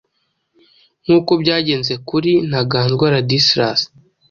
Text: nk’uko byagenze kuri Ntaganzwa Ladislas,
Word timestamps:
nk’uko 1.03 1.31
byagenze 1.41 1.93
kuri 2.09 2.31
Ntaganzwa 2.49 3.05
Ladislas, 3.13 3.79